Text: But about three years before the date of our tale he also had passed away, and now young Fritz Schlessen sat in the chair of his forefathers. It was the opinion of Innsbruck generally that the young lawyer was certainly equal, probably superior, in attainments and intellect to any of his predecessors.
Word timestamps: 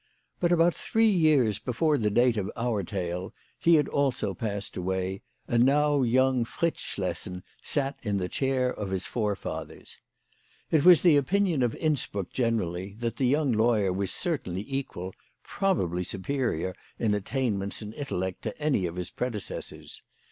But 0.39 0.51
about 0.51 0.73
three 0.73 1.05
years 1.11 1.59
before 1.59 1.95
the 1.99 2.09
date 2.09 2.35
of 2.35 2.49
our 2.55 2.81
tale 2.81 3.35
he 3.59 3.79
also 3.79 4.29
had 4.31 4.39
passed 4.39 4.75
away, 4.75 5.21
and 5.47 5.63
now 5.63 6.01
young 6.01 6.43
Fritz 6.43 6.81
Schlessen 6.81 7.43
sat 7.61 7.99
in 8.01 8.17
the 8.17 8.27
chair 8.27 8.73
of 8.73 8.89
his 8.89 9.05
forefathers. 9.05 9.99
It 10.71 10.83
was 10.83 11.03
the 11.03 11.17
opinion 11.17 11.61
of 11.61 11.75
Innsbruck 11.75 12.31
generally 12.31 12.95
that 12.97 13.17
the 13.17 13.27
young 13.27 13.51
lawyer 13.51 13.93
was 13.93 14.09
certainly 14.09 14.65
equal, 14.67 15.13
probably 15.43 16.03
superior, 16.03 16.73
in 16.97 17.13
attainments 17.13 17.83
and 17.83 17.93
intellect 17.93 18.41
to 18.41 18.59
any 18.59 18.87
of 18.87 18.95
his 18.95 19.11
predecessors. 19.11 20.01